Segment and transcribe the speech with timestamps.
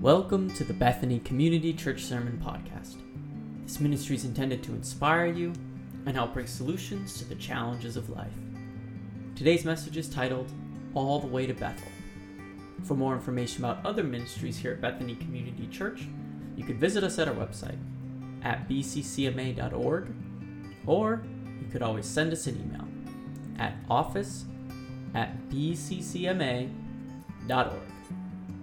[0.00, 2.98] Welcome to the Bethany Community Church Sermon Podcast.
[3.64, 5.52] This ministry is intended to inspire you
[6.06, 8.32] and help bring solutions to the challenges of life.
[9.34, 10.52] Today's message is titled
[10.94, 11.88] All the Way to Bethel.
[12.84, 16.06] For more information about other ministries here at Bethany Community Church,
[16.54, 17.78] you can visit us at our website
[18.44, 20.14] at bccma.org
[20.86, 21.24] or
[21.60, 22.86] you could always send us an email
[23.58, 24.44] at office
[25.16, 26.70] at bccma.org.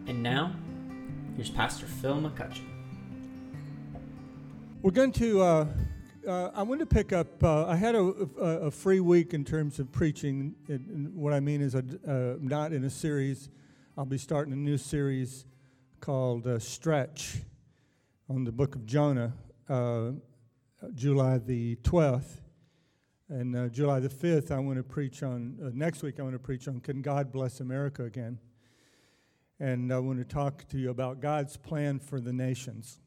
[0.08, 0.54] And now,
[1.36, 2.64] here's Pastor Phil McCutchen.
[4.82, 5.68] We're going to, uh,
[6.28, 9.44] uh, I want to pick up, uh, I had a, a, a, free week in
[9.44, 10.56] terms of preaching.
[10.68, 13.50] And what I mean is, i uh, not in a series.
[13.98, 15.46] I'll be starting a new series
[16.00, 17.38] called uh, Stretch
[18.30, 19.34] on the book of Jonah,
[19.68, 20.12] uh,
[20.94, 22.42] July the 12th.
[23.28, 26.36] And uh, July the 5th, I want to preach on, uh, next week, I want
[26.36, 28.38] to preach on Can God Bless America Again?
[29.60, 33.00] And I want to talk to you about God's plan for the nations.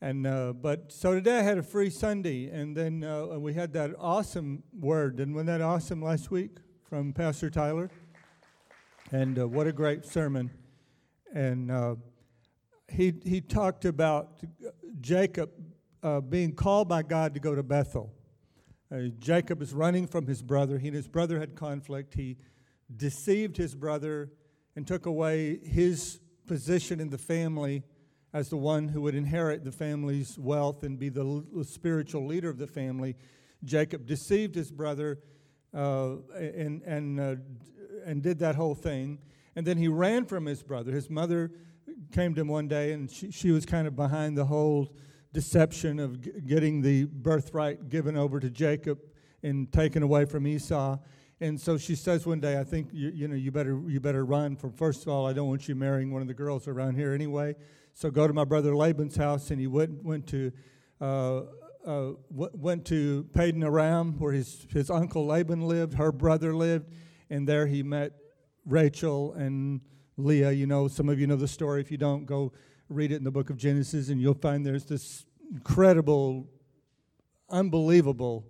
[0.00, 3.72] And, uh, but so today I had a free Sunday, and then uh, we had
[3.74, 5.20] that awesome word.
[5.20, 7.90] And wasn't that awesome last week from Pastor Tyler?
[9.12, 10.50] And uh, what a great sermon.
[11.34, 11.94] And uh,
[12.88, 14.40] he, he talked about
[15.00, 15.50] Jacob
[16.28, 18.12] being called by God to go to Bethel
[18.92, 20.78] uh, Jacob is running from his brother.
[20.78, 22.14] He and his brother had conflict.
[22.14, 22.36] He
[22.94, 24.30] deceived his brother
[24.76, 27.82] and took away his position in the family
[28.32, 32.58] as the one who would inherit the family's wealth and be the, spiritual leader of
[32.58, 33.14] the family.
[33.64, 35.18] Jacob deceived his brother
[35.74, 37.36] uh, and, and, uh,
[38.04, 39.18] and did that whole thing.
[39.54, 40.92] And then he ran from his brother.
[40.92, 41.52] His mother
[42.12, 44.94] came to him one day, and she, she was kind of behind the whole
[45.32, 48.98] deception of g- getting the birthright given over to Jacob
[49.42, 50.98] and taken away from Esau.
[51.42, 54.24] And so she says one day, I think you, you know you better you better
[54.24, 54.54] run.
[54.54, 57.12] For first of all, I don't want you marrying one of the girls around here
[57.12, 57.56] anyway.
[57.94, 60.52] So go to my brother Laban's house, and he went went to
[61.00, 61.40] uh,
[61.84, 66.92] uh, went to Padan Aram, where his his uncle Laban lived, her brother lived,
[67.28, 68.12] and there he met
[68.64, 69.80] Rachel and
[70.16, 70.52] Leah.
[70.52, 71.80] You know, some of you know the story.
[71.80, 72.52] If you don't, go
[72.88, 76.46] read it in the book of Genesis, and you'll find there's this incredible,
[77.50, 78.46] unbelievable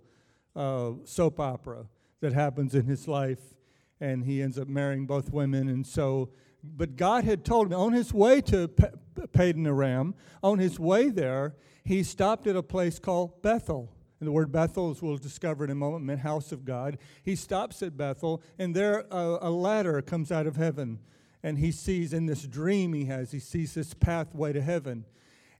[0.55, 1.87] uh, soap opera
[2.23, 3.55] that happens in his life,
[3.99, 5.69] and he ends up marrying both women.
[5.69, 6.29] And so,
[6.63, 11.55] but God had told him on his way to P- Aram, on his way there,
[11.85, 13.91] he stopped at a place called Bethel.
[14.19, 16.97] And the word Bethel, as we'll discover in a moment, meant house of God.
[17.23, 20.99] He stops at Bethel, and there a, a ladder comes out of heaven
[21.43, 25.05] and he sees in this dream he has, he sees this pathway to heaven.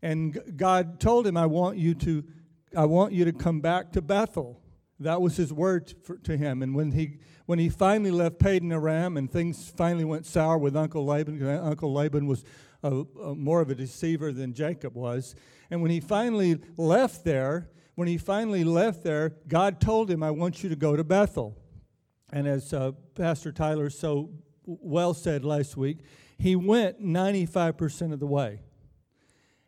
[0.02, 2.24] And God told him, I want you to,
[2.76, 4.60] I want you to come back to Bethel.
[5.00, 6.62] That was his word for, to him.
[6.62, 10.76] And when he, when he finally left Padan Aram and things finally went sour with
[10.76, 12.44] Uncle Laban, because Uncle Laban was
[12.84, 15.36] a, a, more of a deceiver than Jacob was.
[15.72, 20.32] And when he finally left there, when he finally left there, God told him, I
[20.32, 21.58] want you to go to Bethel.
[22.32, 24.32] And as uh, Pastor Tyler so
[24.66, 26.00] well said last week,
[26.38, 28.62] he went 95% of the way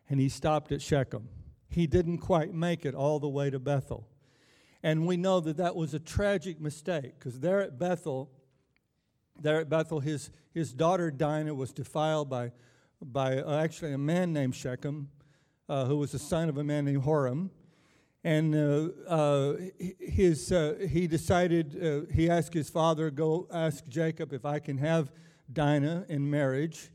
[0.08, 1.28] and he stopped at Shechem.
[1.68, 4.08] He didn't quite make it all the way to Bethel.
[4.82, 8.30] And we know that that was a tragic mistake because there at Bethel,
[9.40, 12.52] there at Bethel, his, his daughter Dinah was defiled by,
[13.02, 15.08] by uh, actually a man named Shechem,
[15.68, 17.50] uh, who was the son of a man named Horam
[18.26, 19.56] and uh, uh,
[20.00, 24.78] his, uh, he decided, uh, he asked his father, go ask Jacob if I can
[24.78, 25.12] have
[25.52, 26.90] Dinah in marriage.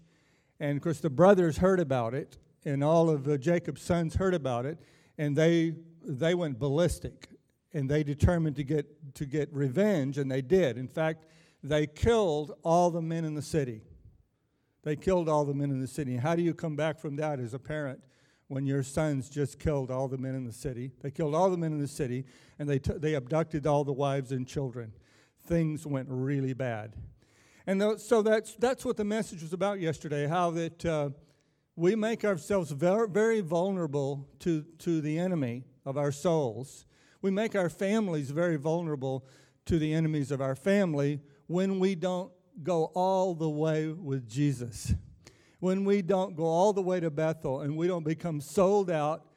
[0.60, 4.66] And of course, the brothers heard about it, and all of Jacob's sons heard about
[4.66, 4.78] it,
[5.18, 7.30] and they, they went ballistic,
[7.74, 10.78] and they determined to get, to get revenge, and they did.
[10.78, 11.26] In fact,
[11.64, 13.82] they killed all the men in the city.
[14.84, 16.18] They killed all the men in the city.
[16.18, 18.02] How do you come back from that as a parent?
[18.52, 20.92] when your sons just killed all the men in the city.
[21.00, 22.26] They killed all the men in the city,
[22.60, 24.92] and they, t- they abducted all the wives and children.
[25.46, 26.98] Things went really bad.
[27.66, 31.12] And th- so that's, that's what the message was about yesterday how that uh,
[31.78, 36.86] we make ourselves very, very vulnerable to, to the enemy of our souls.
[37.22, 39.26] We make our families very vulnerable
[39.66, 42.32] to the enemies of our family when we don't
[42.64, 44.94] go all the way with Jesus
[45.62, 49.28] when we don't go all the way to Bethel and we don't become sold out,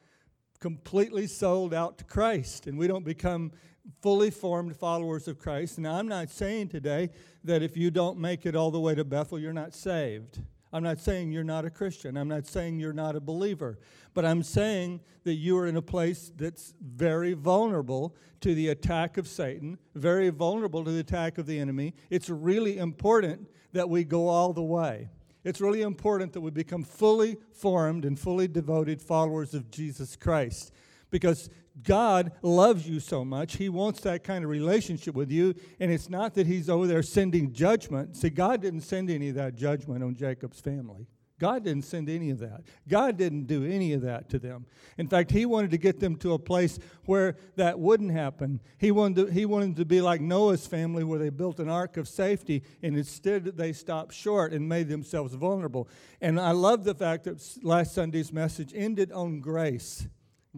[0.58, 3.52] completely sold out to Christ, and we don't become
[4.00, 5.78] fully formed followers of Christ.
[5.78, 7.10] Now, I'm not saying today
[7.44, 10.40] that if you don't make it all the way to Bethel, you're not saved.
[10.74, 12.16] I'm not saying you're not a Christian.
[12.16, 13.78] I'm not saying you're not a believer.
[14.12, 19.16] But I'm saying that you are in a place that's very vulnerable to the attack
[19.16, 21.94] of Satan, very vulnerable to the attack of the enemy.
[22.10, 25.10] It's really important that we go all the way.
[25.44, 30.72] It's really important that we become fully formed and fully devoted followers of Jesus Christ
[31.12, 31.50] because
[31.82, 33.56] God loves you so much.
[33.56, 35.54] He wants that kind of relationship with you.
[35.80, 38.16] And it's not that He's over there sending judgment.
[38.16, 41.06] See, God didn't send any of that judgment on Jacob's family.
[41.40, 42.62] God didn't send any of that.
[42.88, 44.66] God didn't do any of that to them.
[44.98, 48.60] In fact, He wanted to get them to a place where that wouldn't happen.
[48.78, 51.96] He wanted to, he wanted to be like Noah's family, where they built an ark
[51.96, 55.88] of safety, and instead they stopped short and made themselves vulnerable.
[56.20, 60.06] And I love the fact that last Sunday's message ended on grace.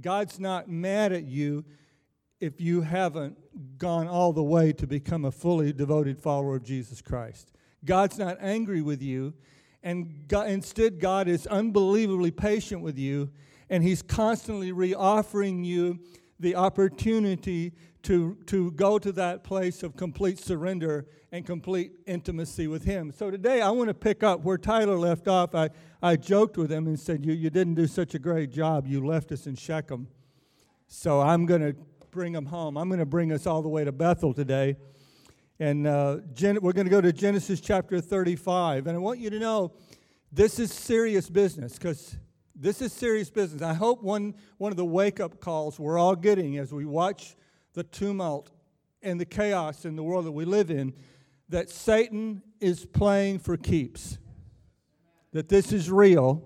[0.00, 1.64] God's not mad at you
[2.40, 7.00] if you haven't gone all the way to become a fully devoted follower of Jesus
[7.00, 7.52] Christ.
[7.84, 9.34] God's not angry with you
[9.86, 13.30] and God, instead, God is unbelievably patient with you,
[13.70, 16.00] and He's constantly reoffering you
[16.38, 17.72] the opportunity
[18.02, 23.10] to, to go to that place of complete surrender and complete intimacy with Him.
[23.10, 25.54] So today, I want to pick up where Tyler left off.
[25.54, 25.70] I,
[26.02, 28.86] I joked with him and said, you, you didn't do such a great job.
[28.86, 30.06] You left us in Shechem.
[30.86, 31.74] So I'm going to
[32.10, 32.76] bring him home.
[32.76, 34.76] I'm going to bring us all the way to Bethel today.
[35.58, 38.86] And uh, Gen- we're going to go to Genesis chapter 35.
[38.86, 39.72] And I want you to know
[40.30, 42.16] this is serious business because
[42.58, 43.62] this is serious business.
[43.62, 47.36] I hope one, one of the wake up calls we're all getting as we watch
[47.74, 48.50] the tumult
[49.02, 50.94] and the chaos in the world that we live in
[51.48, 54.18] that Satan is playing for keeps,
[55.32, 56.42] that this is real.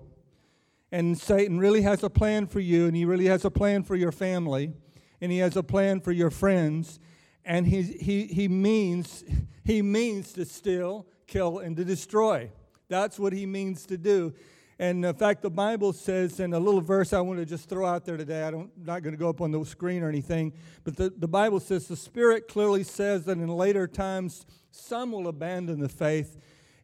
[0.91, 3.95] And Satan really has a plan for you, and he really has a plan for
[3.95, 4.73] your family,
[5.21, 6.99] and he has a plan for your friends
[7.45, 9.23] and he, he, he, means,
[9.63, 12.51] he means to steal, kill, and to destroy.
[12.87, 14.33] That's what he means to do.
[14.81, 17.85] And in fact, the Bible says, in a little verse I want to just throw
[17.85, 20.09] out there today, I don't, I'm not going to go up on the screen or
[20.09, 25.11] anything, but the, the Bible says, the Spirit clearly says that in later times, some
[25.11, 26.35] will abandon the faith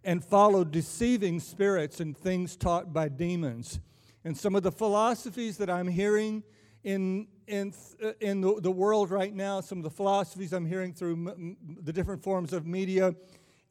[0.04, 3.80] and follow deceiving spirits and things taught by demons.
[4.24, 6.44] And some of the philosophies that I'm hearing
[6.84, 7.74] in, in,
[8.04, 11.58] uh, in the, the world right now, some of the philosophies I'm hearing through m-
[11.82, 13.16] the different forms of media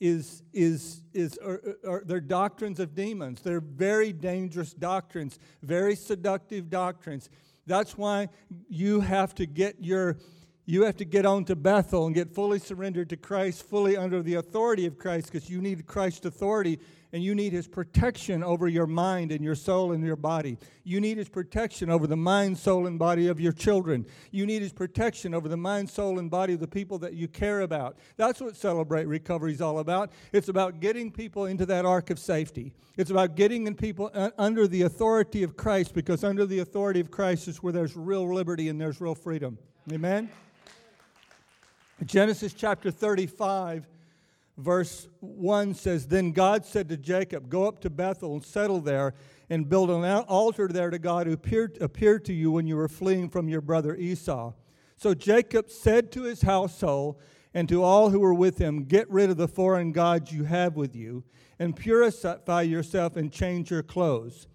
[0.01, 3.41] is, is, is are, are, they're doctrines of demons.
[3.41, 7.31] They're very dangerous doctrines, very seductive doctrines.
[7.67, 8.29] That's why
[8.69, 10.17] you have to get your
[10.69, 14.21] you have to get on to Bethel and get fully surrendered to Christ, fully under
[14.21, 16.81] the authority of Christ, because you need Christ's authority
[17.17, 20.59] and you need His protection over your mind and your soul and your body.
[20.85, 24.05] You need His protection over the mind, soul, and body of your children.
[24.33, 27.27] You need His protection over the mind, soul, and body of the people that you
[27.27, 27.97] care about.
[28.19, 30.13] That's what Celebrate Recovery is all about.
[30.31, 32.75] It's about getting people into that ark of safety.
[32.99, 37.01] It's about getting in people uh, under the authority of Christ, because under the authority
[37.01, 39.57] of Christ is where there's real liberty and there's real freedom.
[39.91, 40.29] Amen?
[42.05, 43.87] Genesis chapter 35,
[44.59, 49.15] verse 1 says Then God said to Jacob, Go up to Bethel and settle there,
[49.49, 52.89] and build an altar there to God who appeared, appeared to you when you were
[52.89, 54.53] fleeing from your brother Esau.
[54.97, 57.21] So Jacob said to his household
[57.55, 60.77] and to all who were with him, Get rid of the foreign gods you have
[60.77, 61.25] with you,
[61.59, 64.47] and purify yourself and change your clothes.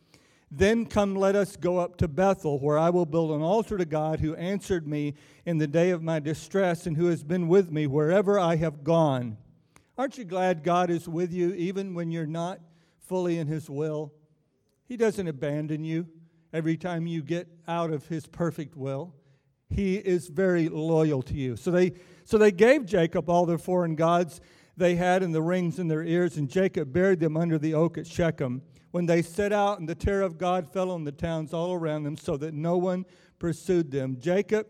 [0.53, 3.85] Then come, let us go up to Bethel, where I will build an altar to
[3.85, 5.13] God who answered me
[5.45, 8.83] in the day of my distress and who has been with me wherever I have
[8.83, 9.37] gone.
[10.01, 12.59] Aren't you glad God is with you even when you're not
[13.01, 14.11] fully in His will?
[14.87, 16.07] He doesn't abandon you
[16.51, 19.13] every time you get out of His perfect will.
[19.69, 21.55] He is very loyal to you.
[21.55, 21.91] So they,
[22.25, 24.41] so they gave Jacob all their foreign gods
[24.75, 27.99] they had and the rings in their ears, and Jacob buried them under the oak
[27.99, 31.53] at Shechem when they set out, and the terror of God fell on the towns
[31.53, 33.05] all around them, so that no one
[33.37, 34.17] pursued them.
[34.19, 34.65] Jacob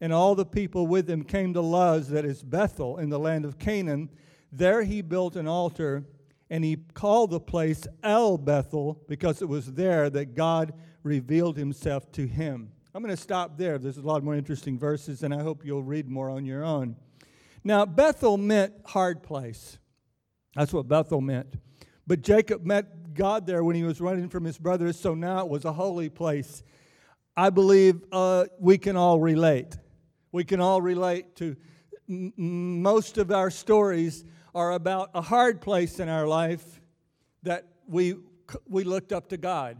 [0.00, 3.44] and all the people with him came to Luz, that is Bethel, in the land
[3.44, 4.10] of Canaan.
[4.52, 6.04] There he built an altar,
[6.50, 12.12] and he called the place El Bethel, because it was there that God revealed himself
[12.12, 12.70] to him.
[12.94, 13.78] I'm going to stop there.
[13.78, 16.96] There's a lot more interesting verses, and I hope you'll read more on your own.
[17.64, 19.78] Now, Bethel meant hard place.
[20.54, 21.54] That's what Bethel meant.
[22.06, 25.48] But Jacob met God there when he was running from his brothers, so now it
[25.48, 26.62] was a holy place.
[27.34, 29.76] I believe uh, we can all relate.
[30.32, 31.56] We can all relate to
[32.10, 36.80] m- most of our stories are about a hard place in our life
[37.42, 38.16] that we,
[38.68, 39.78] we looked up to God.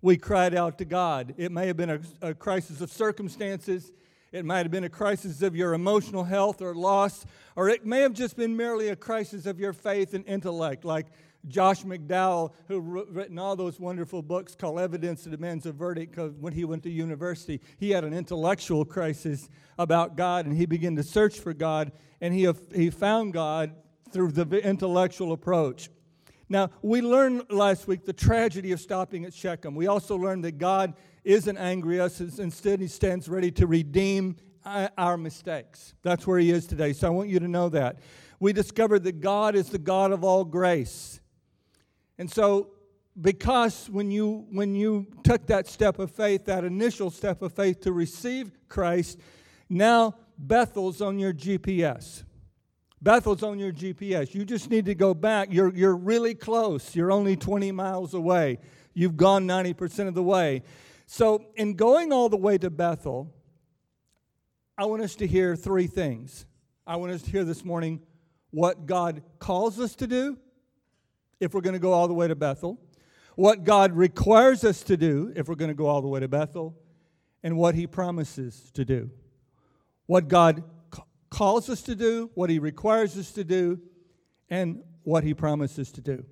[0.00, 1.34] We cried out to God.
[1.36, 3.92] It may have been a, a crisis of circumstances.
[4.32, 8.00] It might have been a crisis of your emotional health or loss, or it may
[8.00, 11.06] have just been merely a crisis of your faith and intellect, like
[11.48, 16.52] Josh McDowell, who written all those wonderful books called Evidence That Demands a Verdict, when
[16.52, 21.02] he went to university, he had an intellectual crisis about God, and he began to
[21.02, 23.74] search for God, and he, he found God
[24.12, 25.90] through the intellectual approach.
[26.48, 29.74] Now, we learned last week the tragedy of stopping at Shechem.
[29.74, 34.36] We also learned that God isn't angry at us, instead, He stands ready to redeem
[34.64, 35.94] uh, our mistakes.
[36.02, 36.92] That's where He is today.
[36.92, 38.00] So I want you to know that.
[38.38, 41.20] We discovered that God is the God of all grace.
[42.18, 42.70] And so,
[43.20, 47.80] because when you, when you took that step of faith, that initial step of faith
[47.80, 49.18] to receive Christ,
[49.68, 52.24] now Bethel's on your GPS.
[53.02, 54.32] Bethel's on your GPS.
[54.32, 55.48] You just need to go back.
[55.50, 56.94] You're, you're really close.
[56.94, 58.58] You're only 20 miles away.
[58.94, 60.62] You've gone 90% of the way.
[61.06, 63.34] So, in going all the way to Bethel,
[64.78, 66.46] I want us to hear three things.
[66.86, 68.00] I want us to hear this morning
[68.50, 70.38] what God calls us to do
[71.40, 72.80] if we're going to go all the way to Bethel,
[73.34, 76.28] what God requires us to do if we're going to go all the way to
[76.28, 76.78] Bethel,
[77.42, 79.10] and what He promises to do.
[80.06, 80.62] What God
[81.32, 83.80] calls us to do, what He requires us to do,
[84.50, 86.24] and what He promises to do.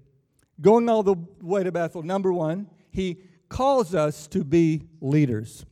[0.61, 5.65] Going all the way to Bethel, number one, He calls us to be leaders.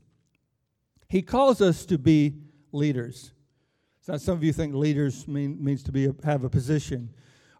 [1.10, 2.36] He calls us to be
[2.72, 3.32] leaders.
[4.00, 7.10] So some of you think leaders mean, means to be a, have a position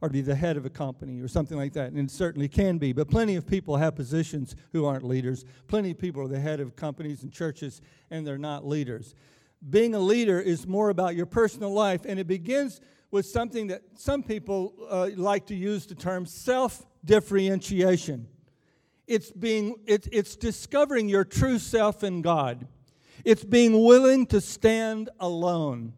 [0.00, 1.92] or to be the head of a company or something like that.
[1.92, 2.92] And it certainly can be.
[2.92, 5.44] But plenty of people have positions who aren't leaders.
[5.66, 9.14] Plenty of people are the head of companies and churches and they're not leaders
[9.68, 13.82] being a leader is more about your personal life, and it begins with something that
[13.94, 18.28] some people uh, like to use the term self differentiation.
[19.06, 22.66] It's, being, it, it's discovering your true self in God.
[23.24, 25.94] It's being willing to stand alone.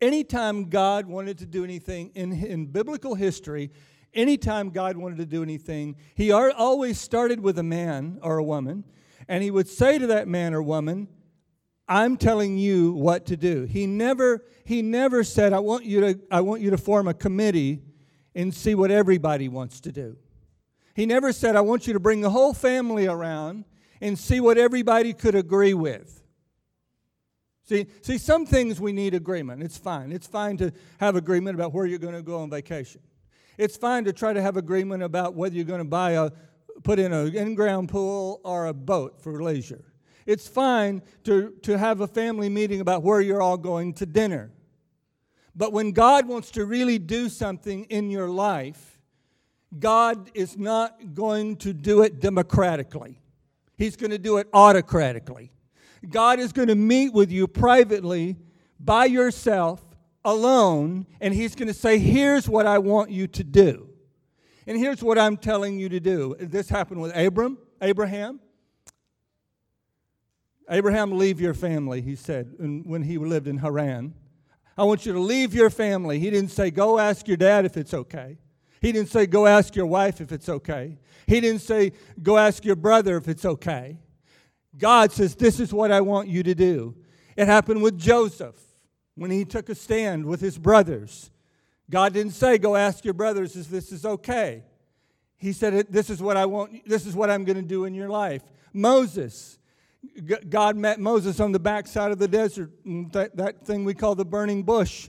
[0.00, 3.70] Anytime God wanted to do anything in, in biblical history,
[4.14, 8.84] anytime God wanted to do anything, He always started with a man or a woman,
[9.28, 11.08] and He would say to that man or woman,
[11.88, 13.64] I'm telling you what to do.
[13.64, 17.14] He never, he never said, I want, you to, I want you to form a
[17.14, 17.82] committee
[18.34, 20.16] and see what everybody wants to do.
[20.94, 23.64] He never said, I want you to bring the whole family around
[24.00, 26.22] and see what everybody could agree with.
[27.64, 29.62] See, see, some things we need agreement.
[29.62, 30.12] It's fine.
[30.12, 33.00] It's fine to have agreement about where you're going to go on vacation.
[33.56, 36.30] It's fine to try to have agreement about whether you're going to buy a,
[36.82, 39.91] put in an in-ground pool or a boat for leisure.
[40.26, 44.50] It's fine to, to have a family meeting about where you're all going to dinner.
[45.54, 48.98] But when God wants to really do something in your life,
[49.78, 53.18] God is not going to do it democratically.
[53.76, 55.50] He's going to do it autocratically.
[56.08, 58.36] God is going to meet with you privately
[58.78, 59.80] by yourself,
[60.24, 63.88] alone, and He's going to say, Here's what I want you to do.
[64.66, 66.36] And here's what I'm telling you to do.
[66.38, 68.40] This happened with Abram, Abraham.
[70.72, 74.14] Abraham, leave your family, he said when he lived in Haran.
[74.76, 76.18] I want you to leave your family.
[76.18, 78.38] He didn't say, go ask your dad if it's okay.
[78.80, 80.98] He didn't say, go ask your wife if it's okay.
[81.26, 83.98] He didn't say, go ask your brother if it's okay.
[84.78, 86.96] God says, this is what I want you to do.
[87.36, 88.56] It happened with Joseph
[89.14, 91.30] when he took a stand with his brothers.
[91.90, 94.64] God didn't say, go ask your brothers if this is okay.
[95.36, 97.92] He said, this is what I want, this is what I'm going to do in
[97.92, 98.42] your life.
[98.72, 99.58] Moses,
[100.48, 102.70] God met Moses on the backside of the desert,
[103.12, 105.08] that, that thing we call the burning bush.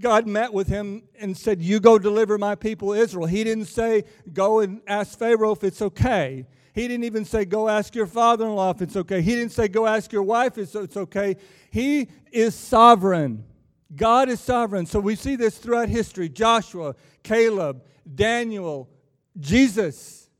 [0.00, 3.26] God met with him and said, You go deliver my people Israel.
[3.26, 6.46] He didn't say, Go and ask Pharaoh if it's okay.
[6.72, 9.20] He didn't even say, Go ask your father in law if it's okay.
[9.20, 11.36] He didn't say, Go ask your wife if it's okay.
[11.70, 13.44] He is sovereign.
[13.94, 14.86] God is sovereign.
[14.86, 17.82] So we see this throughout history Joshua, Caleb,
[18.14, 18.88] Daniel,
[19.38, 20.30] Jesus.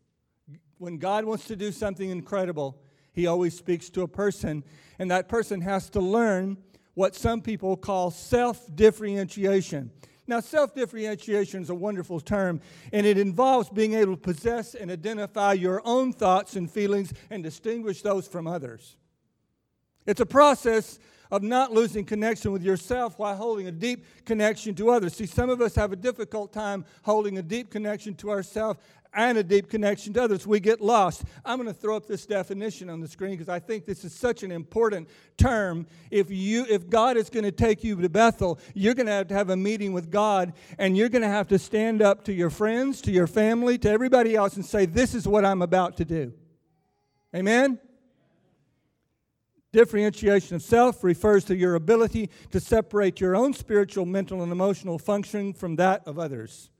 [0.77, 2.81] When God wants to do something incredible,
[3.19, 4.63] he always speaks to a person,
[5.01, 6.57] and that person has to learn
[6.95, 9.91] what some people call self differentiation.
[10.29, 12.61] Now, self differentiation is a wonderful term,
[12.93, 17.43] and it involves being able to possess and identify your own thoughts and feelings and
[17.43, 18.97] distinguish those from others.
[20.07, 24.91] It's a process of not losing connection with yourself while holding a deep connection to
[24.91, 25.15] others.
[25.15, 28.79] See, some of us have a difficult time holding a deep connection to ourselves
[29.19, 30.47] and a deep connection to others.
[30.47, 31.25] We get lost.
[31.45, 34.15] I'm going to throw up this definition on the screen because I think this is
[34.15, 35.89] such an important term.
[36.13, 39.27] If you if God is going to take you to Bethel, you're going to have
[39.29, 42.33] to have a meeting with God and you're going to have to stand up to
[42.33, 45.97] your friends, to your family, to everybody else and say this is what I'm about
[45.97, 46.33] to do.
[47.35, 47.81] Amen.
[49.73, 54.97] Differentiation of self refers to your ability to separate your own spiritual, mental, and emotional
[54.97, 56.71] functioning from that of others.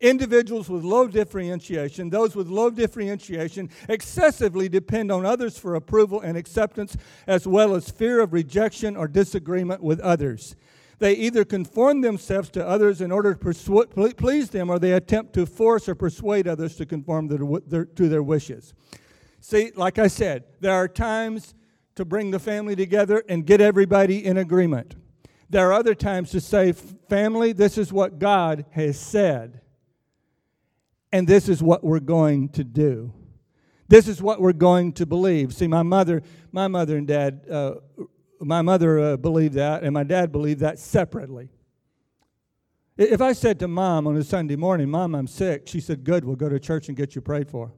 [0.00, 6.38] Individuals with low differentiation, those with low differentiation, excessively depend on others for approval and
[6.38, 10.56] acceptance, as well as fear of rejection or disagreement with others.
[11.00, 15.32] They either conform themselves to others in order to persu- please them, or they attempt
[15.34, 18.74] to force or persuade others to conform their, their, to their wishes.
[19.40, 21.54] See, like I said, there are times
[21.94, 24.94] to bring the family together and get everybody in agreement.
[25.48, 29.60] There are other times to say, family, this is what God has said,
[31.12, 33.12] and this is what we're going to do.
[33.88, 35.52] This is what we're going to believe.
[35.52, 37.74] See, my mother, my mother and dad, uh,
[38.40, 41.50] my mother uh, believed that, and my dad believed that separately.
[42.96, 46.24] If I said to mom on a Sunday morning, Mom, I'm sick, she said, Good,
[46.24, 47.72] we'll go to church and get you prayed for.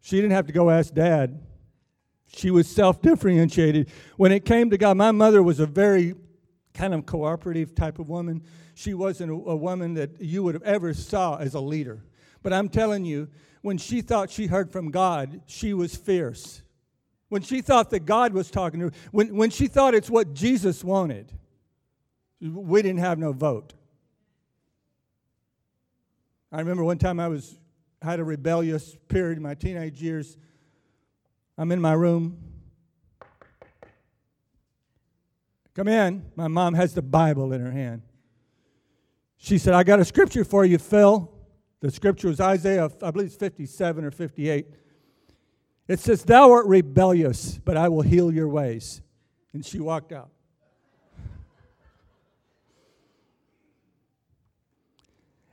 [0.00, 1.40] She didn't have to go ask dad.
[2.26, 3.90] She was self differentiated.
[4.16, 6.14] When it came to God, my mother was a very
[6.78, 8.40] kind of cooperative type of woman.
[8.74, 12.04] She wasn't a, a woman that you would have ever saw as a leader.
[12.42, 13.28] But I'm telling you,
[13.62, 16.62] when she thought she heard from God, she was fierce.
[17.30, 20.34] When she thought that God was talking to her, when, when she thought it's what
[20.34, 21.32] Jesus wanted,
[22.40, 23.74] we didn't have no vote.
[26.52, 27.58] I remember one time I was
[28.00, 30.36] had a rebellious period in my teenage years.
[31.58, 32.47] I'm in my room.
[35.78, 36.24] Come in.
[36.34, 38.02] My mom has the Bible in her hand.
[39.36, 41.32] She said, I got a scripture for you, Phil.
[41.78, 44.66] The scripture was Isaiah, I believe it's 57 or 58.
[45.86, 49.02] It says, Thou art rebellious, but I will heal your ways.
[49.52, 50.30] And she walked out.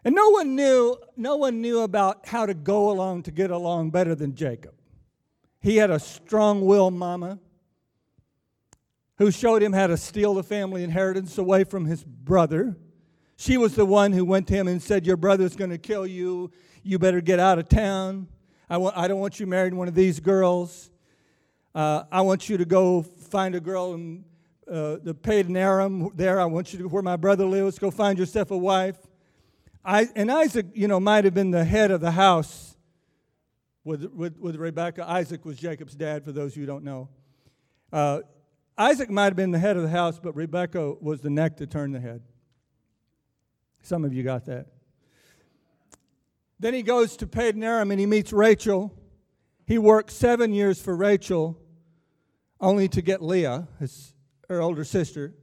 [0.03, 3.91] And no one knew, no one knew about how to go along to get along
[3.91, 4.74] better than Jacob.
[5.62, 7.38] He had a strong will mama
[9.17, 12.77] who showed him how to steal the family inheritance away from his brother.
[13.38, 16.05] She was the one who went to him and said, Your brother's going to kill
[16.05, 16.51] you.
[16.84, 18.27] You better get out of town.
[18.69, 20.89] I, want, I don't want you married one of these girls.
[21.74, 24.24] Uh, I want you to go find a girl in
[24.69, 26.39] uh, the Padan Aram there.
[26.39, 27.77] I want you to where my brother lives.
[27.77, 28.98] Go find yourself a wife.
[29.84, 32.75] I, and Isaac, you know, might have been the head of the house
[33.84, 35.07] with, with, with Rebecca.
[35.07, 37.09] Isaac was Jacob's dad, for those who don't know.
[37.94, 38.22] Uh,
[38.77, 41.68] Isaac might have been the head of the house, but Rebecca was the neck to
[41.68, 42.22] turn the head.
[43.81, 44.68] Some of you got that.
[46.59, 48.94] Then he goes to Padan Aram and he meets Rachel.
[49.66, 51.57] He works seven years for Rachel,
[52.59, 54.14] only to get Leah, his
[54.50, 55.33] her older sister.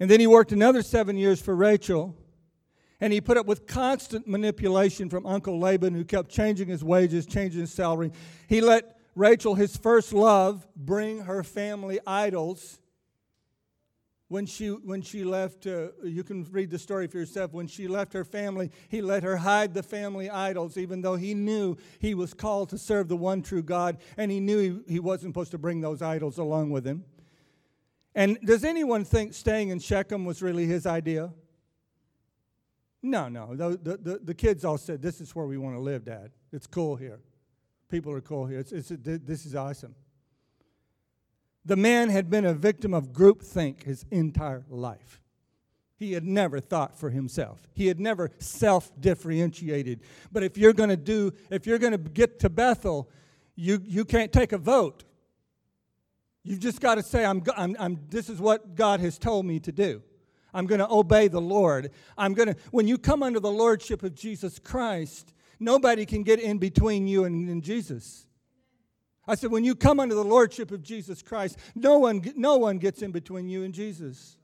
[0.00, 2.16] And then he worked another seven years for Rachel.
[3.00, 7.26] And he put up with constant manipulation from Uncle Laban, who kept changing his wages,
[7.26, 8.12] changing his salary.
[8.48, 12.80] He let Rachel, his first love, bring her family idols
[14.32, 17.52] when she, when she left, uh, you can read the story for yourself.
[17.52, 21.34] When she left her family, he let her hide the family idols, even though he
[21.34, 25.00] knew he was called to serve the one true God, and he knew he, he
[25.00, 27.04] wasn't supposed to bring those idols along with him.
[28.14, 31.30] And does anyone think staying in Shechem was really his idea?
[33.02, 33.54] No, no.
[33.54, 36.30] The, the, the, the kids all said, This is where we want to live, Dad.
[36.54, 37.20] It's cool here.
[37.92, 38.58] People are cool here.
[38.58, 39.94] It's, it's, this is awesome.
[41.66, 45.20] The man had been a victim of groupthink his entire life.
[45.98, 47.60] He had never thought for himself.
[47.74, 50.00] He had never self differentiated.
[50.32, 53.10] But if you're going to do, if you're going to get to Bethel,
[53.56, 55.04] you, you can't take a vote.
[56.44, 59.60] You've just got to say, I'm, I'm, I'm, this is what God has told me
[59.60, 60.02] to do.
[60.54, 61.90] I'm going to obey the Lord.
[62.16, 66.40] I'm going to, when you come under the lordship of Jesus Christ, nobody can get
[66.40, 68.26] in between you and, and Jesus.
[69.26, 72.78] I said, when you come under the lordship of Jesus Christ, no one, no one
[72.78, 74.36] gets in between you and Jesus.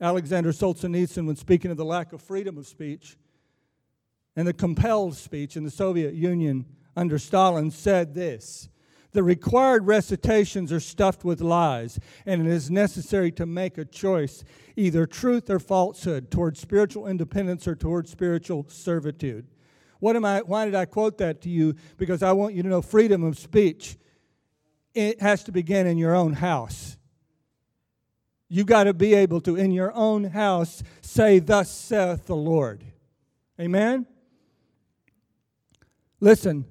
[0.00, 3.16] Alexander Solzhenitsyn, when speaking of the lack of freedom of speech
[4.34, 6.64] and the compelled speech in the Soviet Union
[6.96, 8.68] under Stalin, said this
[9.12, 14.42] The required recitations are stuffed with lies, and it is necessary to make a choice,
[14.74, 19.46] either truth or falsehood, towards spiritual independence or towards spiritual servitude.
[20.00, 21.76] What am I, why did I quote that to you?
[21.98, 23.96] Because I want you to know freedom of speech.
[24.94, 26.96] It has to begin in your own house.
[28.48, 32.84] You've got to be able to, in your own house, say, Thus saith the Lord.
[33.60, 34.06] Amen?
[36.20, 36.64] Listen,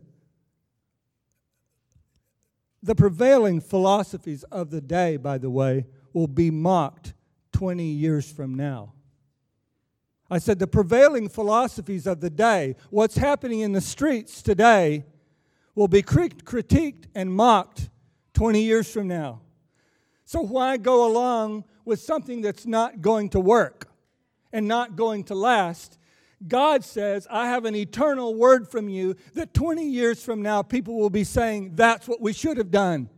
[2.83, 7.13] the prevailing philosophies of the day, by the way, will be mocked
[7.53, 8.93] 20 years from now.
[10.29, 15.05] I said, the prevailing philosophies of the day, what's happening in the streets today,
[15.75, 17.89] will be critiqued and mocked
[18.33, 19.41] 20 years from now.
[20.23, 23.89] So, why go along with something that's not going to work
[24.53, 25.97] and not going to last?
[26.47, 30.97] God says, I have an eternal word from you that 20 years from now, people
[30.97, 33.09] will be saying, that's what we should have done.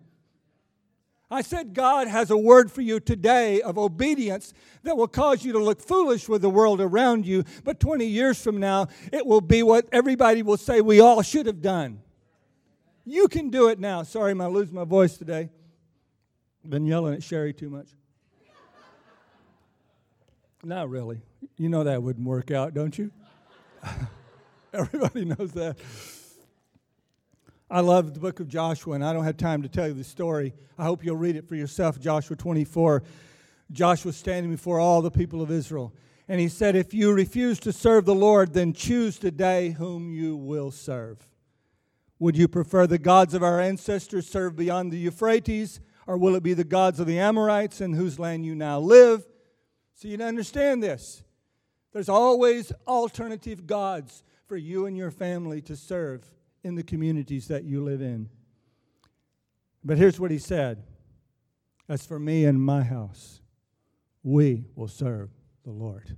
[1.32, 5.52] I said, God has a word for you today of obedience that will cause you
[5.54, 9.42] to look foolish with the world around you, but 20 years from now, it will
[9.42, 12.02] be what everybody will say we all should have done.
[13.04, 14.04] You can do it now.
[14.04, 15.50] Sorry, I'm losing my voice today.
[16.64, 17.90] Been yelling at Sherry too much.
[20.64, 21.22] Not really.
[21.58, 23.12] You know that wouldn't work out, don't you?
[24.74, 25.78] Everybody knows that.
[27.70, 30.04] I love the book of Joshua, and I don't have time to tell you the
[30.04, 30.54] story.
[30.78, 32.00] I hope you'll read it for yourself.
[32.00, 33.04] Joshua 24.
[33.72, 35.94] Joshua standing before all the people of Israel.
[36.28, 40.36] And he said, If you refuse to serve the Lord, then choose today whom you
[40.36, 41.28] will serve.
[42.20, 46.44] Would you prefer the gods of our ancestors served beyond the Euphrates, or will it
[46.44, 49.26] be the gods of the Amorites in whose land you now live?
[49.96, 51.24] So you understand this.
[51.94, 56.30] There's always alternative gods for you and your family to serve
[56.64, 58.30] in the communities that you live in.
[59.84, 60.84] But here's what he said
[61.88, 63.42] As for me and my house,
[64.24, 65.30] we will serve
[65.64, 66.18] the Lord.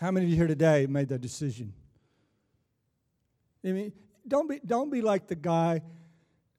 [0.00, 1.72] How many of you here today made that decision?
[3.64, 3.92] I mean,
[4.26, 5.82] don't be, don't be like the guy,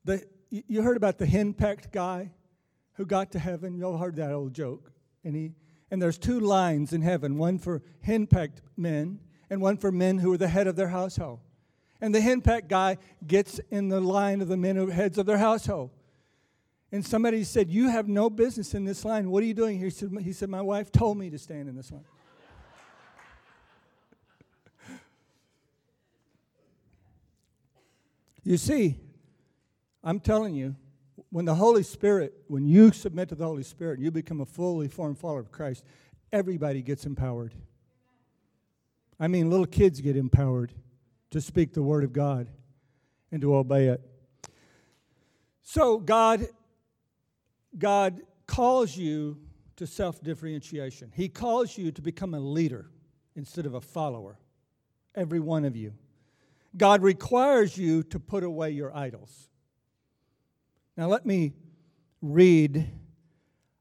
[0.06, 2.32] the, you heard about the henpecked guy
[2.96, 3.76] who got to heaven.
[3.76, 4.92] You all heard that old joke.
[5.24, 5.52] And he,
[5.92, 10.34] and there's two lines in heaven one for henpecked men and one for men who
[10.34, 11.40] are the head of their household.
[12.02, 15.26] And the henpecked guy gets in the line of the men who are heads of
[15.26, 15.92] their household.
[16.92, 19.32] And somebody said, You have no business in this line.
[19.32, 19.88] What are you doing here?
[19.88, 22.06] He said, he said My wife told me to stand in this line.
[28.44, 29.00] you see,
[30.04, 30.76] I'm telling you,
[31.34, 34.46] when the Holy Spirit, when you submit to the Holy Spirit, and you become a
[34.46, 35.84] fully formed follower of Christ,
[36.32, 37.56] everybody gets empowered.
[39.20, 40.74] I mean, little kids get empowered
[41.32, 42.50] to speak the Word of God
[43.32, 44.00] and to obey it.
[45.64, 46.46] So, God,
[47.80, 49.40] God calls you
[49.78, 51.12] to self differentiation.
[51.16, 52.92] He calls you to become a leader
[53.36, 54.38] instead of a follower.
[55.16, 55.96] Every one of you.
[56.78, 59.50] God requires you to put away your idols.
[60.96, 61.54] Now, let me
[62.22, 62.90] read.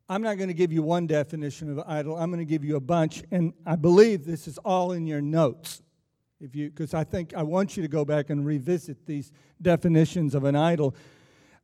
[0.09, 2.17] I'm not going to give you one definition of idol.
[2.17, 5.21] I'm going to give you a bunch, and I believe this is all in your
[5.21, 5.83] notes.
[6.41, 10.35] If you, because I think I want you to go back and revisit these definitions
[10.35, 10.95] of an idol.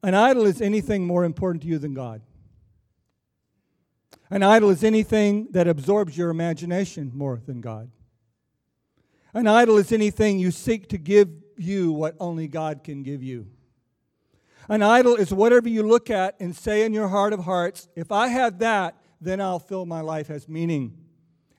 [0.03, 2.23] An idol is anything more important to you than God.
[4.31, 7.91] An idol is anything that absorbs your imagination more than God.
[9.35, 13.49] An idol is anything you seek to give you what only God can give you.
[14.69, 18.13] An idol is whatever you look at and say in your heart of hearts, if
[18.13, 20.97] I have that, then I'll feel my life has meaning.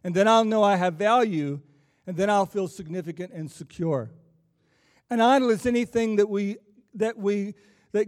[0.04, 1.60] And then I'll know I have value,
[2.06, 4.12] and then I'll feel significant and secure.
[5.10, 6.58] An idol is anything that we
[6.94, 7.56] that we
[7.92, 8.08] that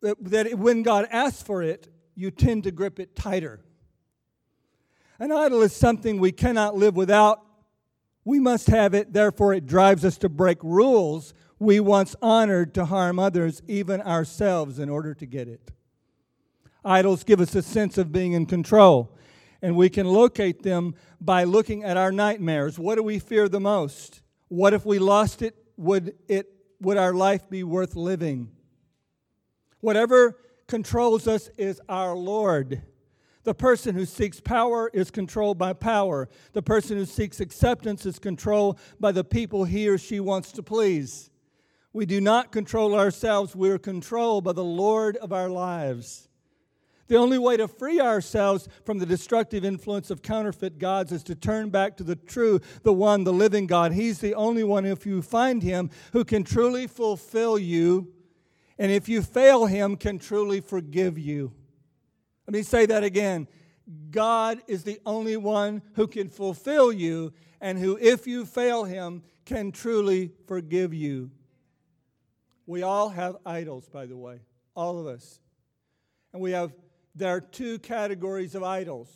[0.00, 3.60] that, that when God asks for it, you tend to grip it tighter.
[5.18, 7.40] An idol is something we cannot live without.
[8.24, 12.84] We must have it, therefore, it drives us to break rules we once honored to
[12.86, 15.70] harm others, even ourselves, in order to get it.
[16.84, 19.16] Idols give us a sense of being in control,
[19.62, 22.80] and we can locate them by looking at our nightmares.
[22.80, 24.22] What do we fear the most?
[24.48, 25.54] What if we lost it?
[25.76, 28.50] Would, it, would our life be worth living?
[29.80, 32.82] Whatever controls us is our Lord.
[33.44, 36.28] The person who seeks power is controlled by power.
[36.54, 40.62] The person who seeks acceptance is controlled by the people he or she wants to
[40.62, 41.30] please.
[41.92, 46.28] We do not control ourselves, we're controlled by the Lord of our lives.
[47.08, 51.34] The only way to free ourselves from the destructive influence of counterfeit gods is to
[51.34, 53.92] turn back to the true, the one, the living God.
[53.92, 58.14] He's the only one, if you find him, who can truly fulfill you,
[58.78, 61.52] and if you fail him, can truly forgive you.
[62.46, 63.46] Let me say that again.
[64.10, 69.22] God is the only one who can fulfill you, and who, if you fail him,
[69.44, 71.30] can truly forgive you.
[72.72, 74.40] We all have idols, by the way,
[74.74, 75.40] all of us.
[76.32, 76.72] And we have,
[77.14, 79.10] there are two categories of idols.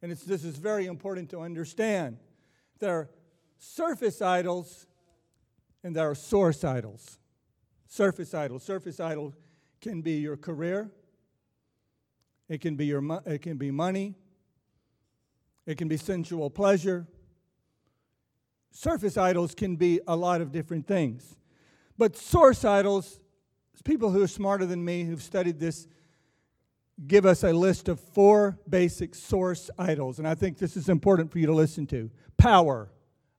[0.00, 2.18] And this is very important to understand.
[2.78, 3.10] There are
[3.58, 4.86] surface idols
[5.82, 7.18] and there are source idols.
[7.88, 8.62] Surface idols.
[8.62, 9.34] Surface idol
[9.80, 10.92] can be your career,
[12.48, 14.14] it can be, your, it can be money,
[15.66, 17.08] it can be sensual pleasure.
[18.70, 21.36] Surface idols can be a lot of different things.
[22.00, 23.20] But source idols,
[23.84, 25.86] people who are smarter than me, who've studied this,
[27.06, 30.18] give us a list of four basic source idols.
[30.18, 32.90] And I think this is important for you to listen to power,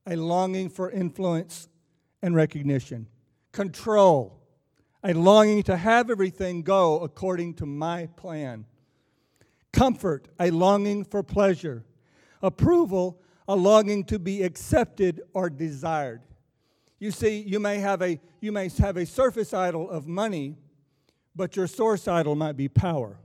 [0.06, 1.70] a longing for influence
[2.22, 3.08] and recognition,
[3.52, 4.40] control,
[5.04, 8.68] a longing to have everything go according to my plan,
[9.74, 11.84] comfort, a longing for pleasure,
[12.44, 16.22] approval, a longing to be accepted or desired.
[17.02, 20.56] You see, you may have a, you may have a surface idol of money,
[21.36, 23.18] but your source idol might be power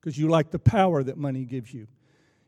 [0.00, 1.86] because you like the power that money gives you.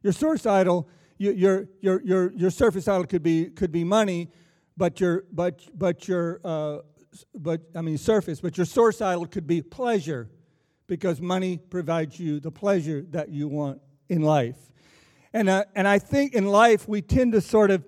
[0.02, 0.88] Your source idol,
[1.18, 4.30] your, your, your, your surface idol could be, could be money,
[4.78, 6.78] but your, but, but your uh,
[7.34, 10.30] but I mean surface, but your source idol could be pleasure
[10.86, 14.56] because money provides you the pleasure that you want in life.
[15.34, 17.84] And, uh, and I think in life we tend to sort of,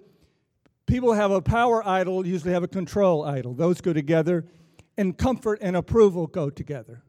[0.88, 3.54] people have a power idol, usually have a control idol.
[3.54, 4.44] Those go together,
[4.96, 7.04] and comfort and approval go together.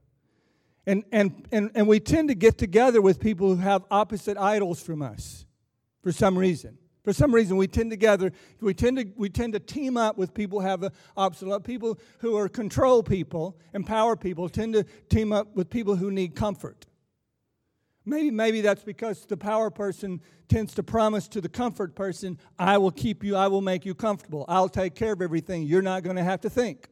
[0.85, 4.81] And, and, and, and we tend to get together with people who have opposite idols
[4.81, 5.45] from us
[6.03, 6.77] for some reason.
[7.03, 10.33] For some reason, we tend together, we tend to, we tend to team up with
[10.33, 11.63] people who have opposite.
[11.63, 16.35] People who are control people, empower people, tend to team up with people who need
[16.35, 16.85] comfort.
[18.09, 22.79] Maybe, maybe that's because the power person tends to promise to the comfort person, I
[22.79, 26.01] will keep you, I will make you comfortable, I'll take care of everything, you're not
[26.01, 26.87] going to have to think.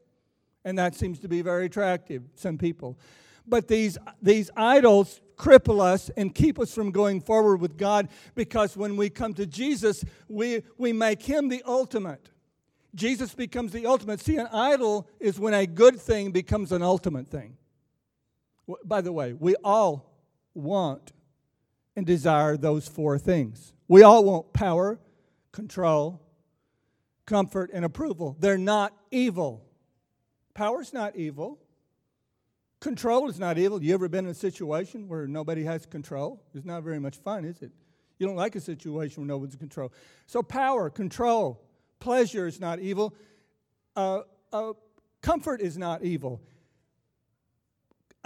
[0.64, 3.00] And that seems to be very attractive, some people.
[3.48, 8.78] But these, these idols cripple us and keep us from going forward with God because
[8.78, 12.30] when we come to Jesus, we, we make Him the ultimate.
[12.94, 14.20] Jesus becomes the ultimate.
[14.20, 17.58] See, an idol is when a good thing becomes an ultimate thing.
[18.86, 20.17] By the way, we all
[20.58, 21.14] want
[21.96, 23.74] and desire those four things.
[23.88, 25.00] We all want power,
[25.52, 26.22] control,
[27.26, 28.36] comfort, and approval.
[28.40, 29.64] They're not evil.
[30.54, 31.60] Power's not evil.
[32.80, 33.82] Control is not evil.
[33.82, 36.44] You ever been in a situation where nobody has control?
[36.54, 37.72] It's not very much fun, is it?
[38.20, 39.92] You don't like a situation where no one's in control.
[40.26, 41.64] So, power, control,
[42.00, 43.14] pleasure is not evil.
[43.96, 44.74] Uh, uh,
[45.22, 46.42] comfort is not evil.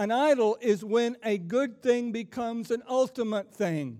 [0.01, 3.99] An idol is when a good thing becomes an ultimate thing.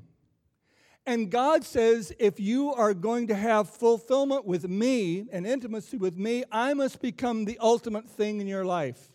[1.06, 6.18] And God says, if you are going to have fulfillment with me and intimacy with
[6.18, 9.12] me, I must become the ultimate thing in your life.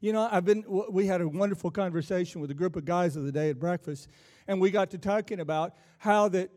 [0.00, 3.32] You know, I've been, we had a wonderful conversation with a group of guys the
[3.32, 4.06] day at breakfast,
[4.46, 6.52] and we got to talking about how that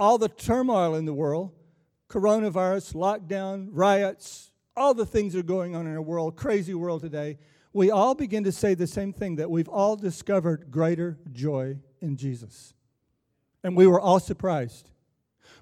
[0.00, 1.52] all the turmoil in the world,
[2.08, 7.02] coronavirus, lockdown, riots, all the things that are going on in our world, crazy world
[7.02, 7.36] today,
[7.72, 12.16] we all begin to say the same thing that we've all discovered greater joy in
[12.16, 12.74] Jesus.
[13.62, 14.90] And we were all surprised.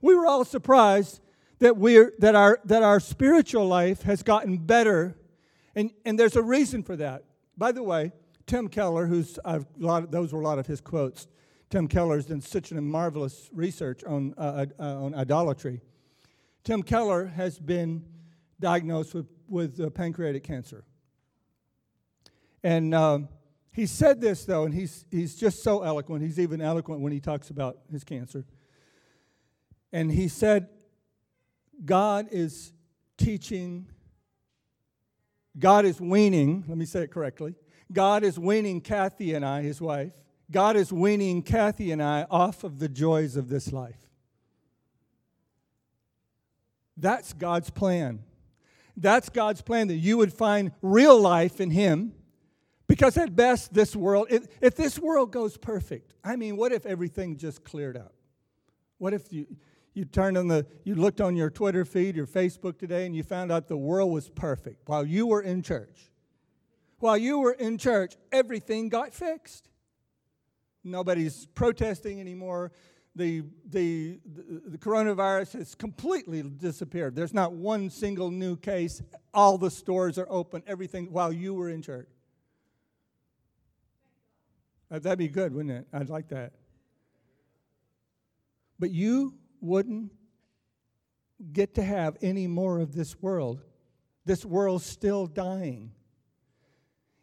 [0.01, 1.21] We were all surprised
[1.59, 5.16] that, we're, that, our, that our spiritual life has gotten better
[5.77, 7.25] and, and there's a reason for that.
[7.57, 8.12] By the way,
[8.47, 11.29] Tim Keller, who's I've, of, those were a lot of his quotes.
[11.69, 15.83] Tim Keller's done such a marvelous research on, uh, uh, on idolatry.
[16.64, 18.05] Tim Keller has been
[18.59, 20.85] diagnosed with, with uh, pancreatic cancer.
[22.66, 23.29] And um,
[23.70, 26.24] he said this, though, and he's, he's just so eloquent.
[26.24, 28.44] He's even eloquent when he talks about his cancer.
[29.92, 30.68] And he said,
[31.85, 32.72] God is
[33.16, 33.87] teaching
[35.59, 37.55] God is weaning, let me say it correctly.
[37.92, 40.12] God is weaning Kathy and I, his wife.
[40.50, 43.96] God is weaning Kathy and I off of the joys of this life.
[46.96, 48.22] That's God's plan.
[48.96, 52.12] That's God's plan that you would find real life in Him.
[52.88, 56.87] Because at best, this world, if, if this world goes perfect, I mean, what if
[56.87, 58.14] everything just cleared up?
[58.99, 59.46] What if you,
[59.92, 63.22] you turned on the you looked on your twitter feed your facebook today and you
[63.22, 66.11] found out the world was perfect while you were in church?
[66.99, 69.68] While you were in church everything got fixed.
[70.85, 72.72] Nobody's protesting anymore.
[73.16, 77.16] The, the, the, the coronavirus has completely disappeared.
[77.16, 79.03] There's not one single new case.
[79.33, 80.62] All the stores are open.
[80.66, 82.09] Everything while you were in church
[84.90, 86.53] that'd be good wouldn't it i'd like that
[88.79, 90.12] but you wouldn't
[91.53, 93.62] get to have any more of this world.
[94.25, 95.92] This world's still dying.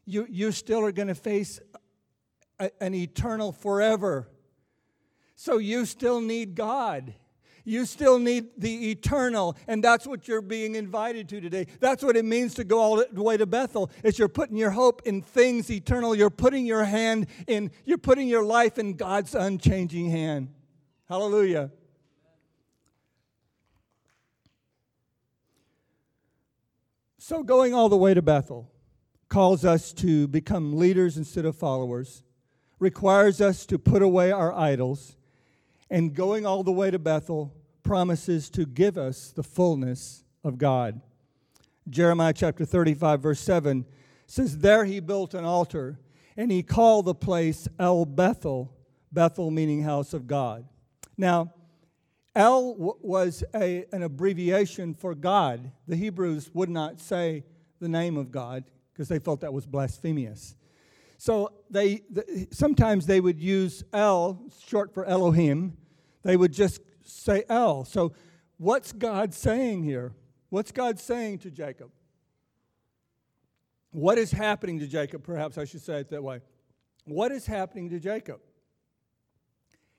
[0.05, 1.59] You, you still are going to face
[2.59, 4.29] a, an eternal forever.
[5.35, 7.13] So you still need God.
[7.65, 11.67] You still need the eternal, and that's what you're being invited to today.
[11.79, 13.89] That's what it means to go all the way to Bethel.
[14.03, 16.13] Is you're putting your hope in things eternal.
[16.13, 17.71] You're putting your hand in.
[17.85, 20.49] You're putting your life in God's unchanging hand.
[21.07, 21.71] Hallelujah.
[27.17, 28.69] So, going all the way to Bethel
[29.29, 32.21] calls us to become leaders instead of followers,
[32.79, 35.15] requires us to put away our idols,
[35.93, 37.53] and going all the way to Bethel
[37.83, 40.99] promises to give us the fullness of God.
[41.87, 43.85] Jeremiah chapter 35, verse 7
[44.25, 45.99] says, There he built an altar,
[46.35, 48.75] and he called the place El Bethel,
[49.11, 50.65] Bethel meaning house of God.
[51.15, 51.53] Now,
[52.35, 55.71] El was a, an abbreviation for God.
[55.87, 57.43] The Hebrews would not say
[57.79, 60.55] the name of God because they felt that was blasphemous.
[61.19, 65.77] So they the, sometimes they would use El, short for Elohim.
[66.23, 67.85] They would just say El.
[67.85, 68.13] So
[68.57, 70.13] what's God saying here?
[70.49, 71.91] What's God saying to Jacob?
[73.91, 75.23] What is happening to Jacob?
[75.23, 76.41] Perhaps I should say it that way.
[77.05, 78.39] What is happening to Jacob?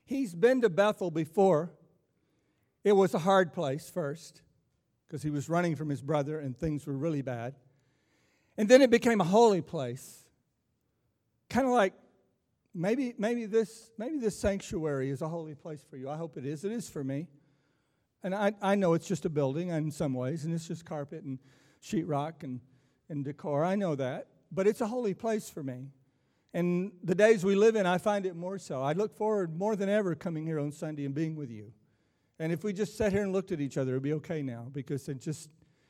[0.05, 1.71] He's been to Bethel before.
[2.83, 4.41] It was a hard place first
[5.07, 7.55] because he was running from his brother and things were really bad.
[8.57, 10.25] And then it became a holy place.
[11.49, 11.93] Kind of like
[12.75, 16.09] maybe, maybe, this, maybe this sanctuary is a holy place for you.
[16.09, 16.65] I hope it is.
[16.65, 17.27] It is for me.
[18.21, 21.23] And I, I know it's just a building in some ways, and it's just carpet
[21.23, 21.39] and
[21.81, 22.59] sheetrock and,
[23.09, 23.63] and decor.
[23.63, 24.27] I know that.
[24.51, 25.87] But it's a holy place for me.
[26.53, 28.81] And the days we live in, I find it more so.
[28.81, 31.71] I look forward more than ever coming here on Sunday and being with you.
[32.39, 34.67] And if we just sat here and looked at each other, it'd be okay now
[34.71, 35.49] because it just,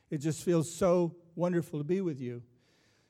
[0.10, 2.44] it just feels so wonderful to be with you.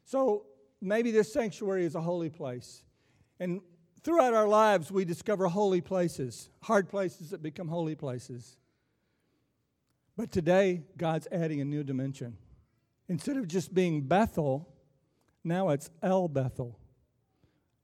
[0.03, 0.45] So
[0.81, 2.83] maybe this sanctuary is a holy place.
[3.39, 3.61] And
[4.01, 8.57] throughout our lives, we discover holy places, hard places that become holy places.
[10.17, 12.37] But today, God's adding a new dimension.
[13.09, 14.69] Instead of just being Bethel,
[15.43, 16.79] now it's El Bethel.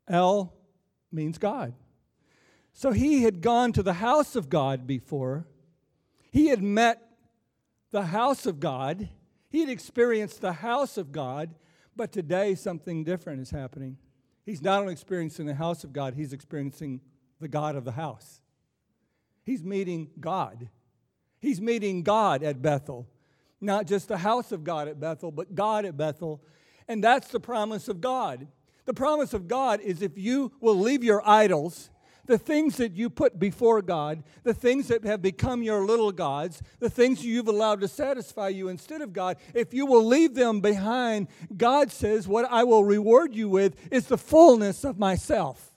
[0.08, 0.54] El
[1.12, 1.74] means God.
[2.74, 5.46] So he had gone to the house of God before.
[6.32, 7.02] He had met
[7.92, 9.10] the house of God.
[9.50, 11.54] He had experienced the house of God.
[11.96, 13.98] But today, something different is happening.
[14.52, 17.00] He's not only experiencing the house of God, he's experiencing
[17.40, 18.42] the God of the house.
[19.46, 20.68] He's meeting God.
[21.40, 23.08] He's meeting God at Bethel.
[23.62, 26.44] Not just the house of God at Bethel, but God at Bethel.
[26.90, 28.46] And that's the promise of God.
[28.84, 31.90] The promise of God is if you will leave your idols
[32.26, 36.62] the things that you put before God, the things that have become your little gods,
[36.80, 40.62] the things you've allowed to satisfy you instead of God, if you will leave them
[40.62, 45.71] behind, God says, What I will reward you with is the fullness of myself.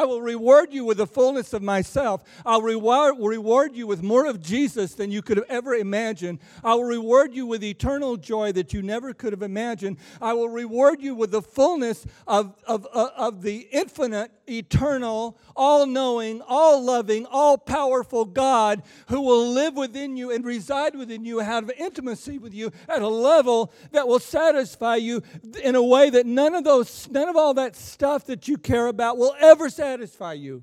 [0.00, 2.24] I will reward you with the fullness of myself.
[2.46, 6.38] I'll reward, reward you with more of Jesus than you could have ever imagined.
[6.64, 9.98] I will reward you with eternal joy that you never could have imagined.
[10.18, 15.38] I will reward you with the fullness of, of, of, uh, of the infinite, eternal,
[15.54, 21.26] all knowing, all loving, all powerful God who will live within you and reside within
[21.26, 25.22] you, have intimacy with you at a level that will satisfy you
[25.62, 28.86] in a way that none of those, none of all that stuff that you care
[28.86, 30.62] about will ever satisfy satisfy you.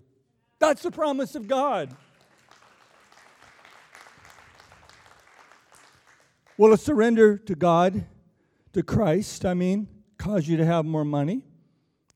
[0.57, 1.93] That's the promise of God.
[6.57, 8.05] Will a surrender to God,
[8.71, 11.43] to Christ, I mean, cause you to have more money?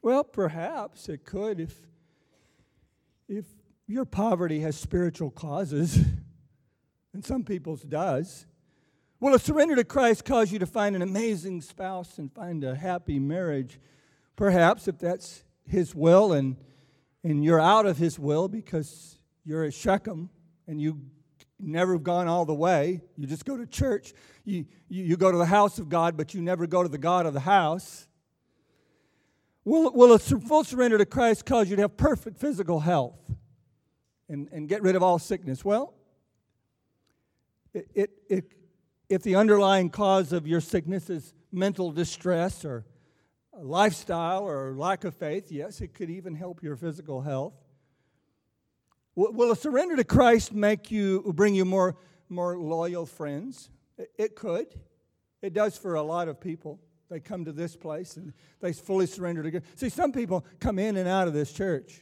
[0.01, 1.75] Well, perhaps it could if,
[3.27, 3.45] if
[3.87, 5.99] your poverty has spiritual causes,
[7.13, 8.45] and some people's does.
[9.19, 12.73] Will a surrender to Christ cause you to find an amazing spouse and find a
[12.73, 13.81] happy marriage?
[14.37, 16.55] Perhaps if that's His will and
[17.23, 20.29] and you're out of his will because you're at Shechem
[20.67, 21.01] and you
[21.59, 23.01] never have gone all the way.
[23.17, 24.13] You just go to church.
[24.43, 26.97] You, you, you, go to the house of God, but you never go to the
[26.97, 28.07] God of the house.
[29.63, 33.19] Will, will a full surrender to Christ cause you to have perfect physical health
[34.27, 35.63] and, and get rid of all sickness?
[35.63, 35.93] Well,
[37.73, 38.53] it, it, it,
[39.09, 42.85] if the underlying cause of your sickness is mental distress or
[43.53, 47.53] lifestyle or lack of faith, yes, it could even help your physical health.
[49.15, 51.97] Will a surrender to Christ make you bring you more,
[52.29, 53.69] more loyal friends?
[54.17, 54.67] It could.
[55.41, 56.79] It does for a lot of people.
[57.09, 59.63] They come to this place and they fully surrender to God.
[59.75, 62.01] See, some people come in and out of this church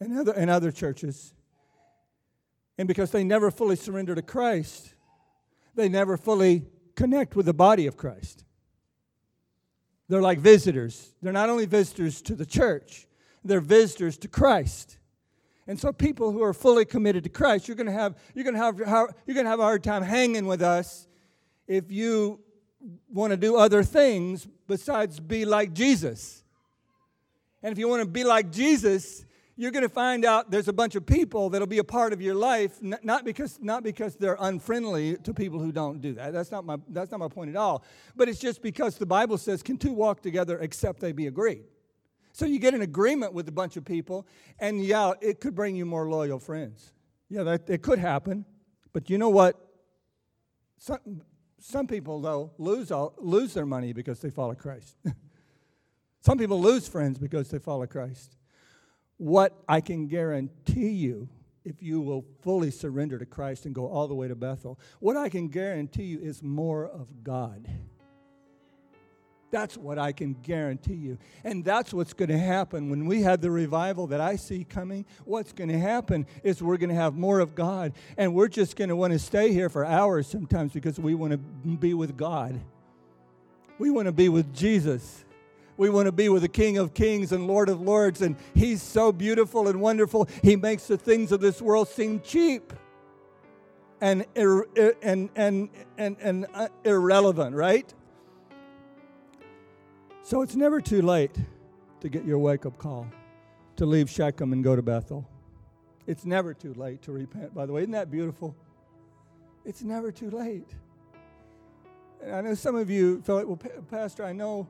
[0.00, 1.32] and other, and other churches.
[2.76, 4.94] And because they never fully surrender to Christ,
[5.76, 8.44] they never fully connect with the body of Christ.
[10.08, 11.12] They're like visitors.
[11.22, 13.06] They're not only visitors to the church,
[13.44, 14.98] they're visitors to Christ.
[15.66, 18.54] And so people who are fully committed to Christ, you're going to have you're going
[18.54, 21.06] to have you're going to have a hard time hanging with us
[21.66, 22.40] if you
[23.12, 26.42] want to do other things besides be like Jesus.
[27.62, 29.24] And if you want to be like Jesus,
[29.58, 32.22] you're going to find out there's a bunch of people that'll be a part of
[32.22, 36.32] your life, not because, not because they're unfriendly to people who don't do that.
[36.32, 37.82] That's not, my, that's not my point at all.
[38.14, 41.64] But it's just because the Bible says, can two walk together except they be agreed?
[42.30, 44.28] So you get an agreement with a bunch of people,
[44.60, 46.92] and yeah, it could bring you more loyal friends.
[47.28, 48.44] Yeah, that, it could happen.
[48.92, 49.56] But you know what?
[50.78, 51.22] Some,
[51.58, 54.94] some people, though, lose, all, lose their money because they follow Christ.
[56.20, 58.37] some people lose friends because they follow Christ.
[59.18, 61.28] What I can guarantee you,
[61.64, 65.16] if you will fully surrender to Christ and go all the way to Bethel, what
[65.16, 67.68] I can guarantee you is more of God.
[69.50, 71.18] That's what I can guarantee you.
[71.42, 75.06] And that's what's going to happen when we have the revival that I see coming.
[75.24, 77.92] What's going to happen is we're going to have more of God.
[78.16, 81.32] And we're just going to want to stay here for hours sometimes because we want
[81.32, 82.60] to be with God.
[83.78, 85.24] We want to be with Jesus.
[85.78, 88.20] We want to be with the King of Kings and Lord of Lords.
[88.20, 90.28] And He's so beautiful and wonderful.
[90.42, 92.74] He makes the things of this world seem cheap
[94.00, 94.64] and, and,
[95.02, 95.30] and,
[95.96, 97.92] and, and uh, irrelevant, right?
[100.22, 101.36] So it's never too late
[102.00, 103.06] to get your wake up call,
[103.76, 105.26] to leave Shechem and go to Bethel.
[106.06, 107.82] It's never too late to repent, by the way.
[107.82, 108.54] Isn't that beautiful?
[109.64, 110.68] It's never too late.
[112.22, 113.60] And I know some of you feel like, well,
[113.90, 114.66] Pastor, I know,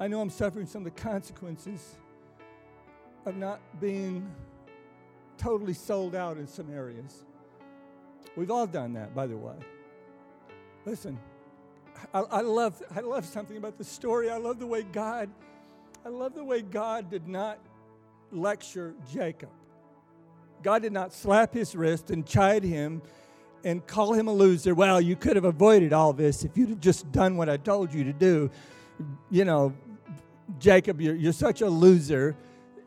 [0.00, 1.96] I know I'm suffering some of the consequences
[3.26, 4.30] of not being
[5.38, 7.24] totally sold out in some areas.
[8.36, 9.54] We've all done that, by the way.
[10.84, 11.18] Listen,
[12.12, 14.30] I, I, love, I love something about the story.
[14.30, 15.30] I love the way God,
[16.04, 17.58] I love the way God did not
[18.32, 19.50] lecture Jacob.
[20.62, 23.02] God did not slap his wrist and chide him
[23.64, 24.74] and call him a loser.
[24.74, 27.94] Well, you could have avoided all this if you'd have just done what I told
[27.94, 28.50] you to do.
[29.30, 29.74] You know,
[30.58, 32.36] Jacob, you're, you're such a loser.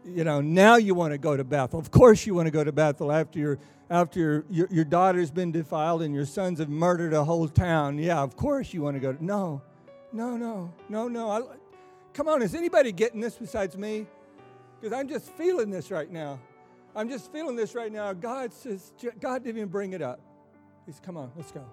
[0.06, 1.80] You know, now you want to go to Bethel.
[1.80, 5.32] Of course, you want to go to Bethel after you're after your, your, your daughter's
[5.32, 8.96] been defiled and your sons have murdered a whole town, yeah, of course you want
[8.96, 9.14] to go.
[9.14, 9.62] To, no,
[10.12, 11.30] no, no, no, no.
[11.32, 11.42] I,
[12.14, 14.06] come on, is anybody getting this besides me?
[14.80, 16.40] Because I'm just feeling this right now.
[16.96, 18.12] I'm just feeling this right now.
[18.14, 20.20] God says, God didn't even bring it up.
[20.86, 21.64] He said, come on, let's go.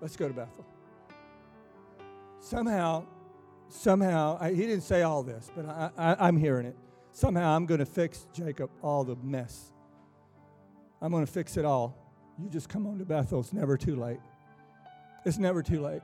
[0.00, 0.64] Let's go to Bethel.
[2.40, 3.04] Somehow,
[3.68, 6.76] somehow, I, he didn't say all this, but I, I, I'm hearing it.
[7.12, 9.72] Somehow I'm going to fix Jacob all the mess
[11.00, 11.96] I'm going to fix it all.
[12.38, 13.40] You just come on to Bethel.
[13.40, 14.20] It's never too late.
[15.24, 16.02] It's never too late.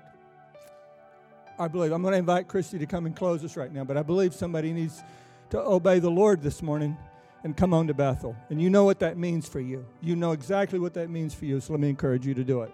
[1.59, 1.93] I believe.
[1.93, 4.35] I'm going to invite Christy to come and close us right now, but I believe
[4.35, 5.03] somebody needs
[5.51, 6.97] to obey the Lord this morning
[7.45, 8.35] and come on to Bethel.
[8.51, 9.85] And you know what that means for you.
[10.01, 12.63] You know exactly what that means for you, so let me encourage you to do
[12.63, 12.73] it.